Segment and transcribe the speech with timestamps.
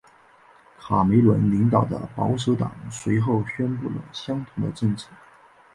[0.79, 5.11] 卡梅伦领导的保守党随后宣布了相同的政策。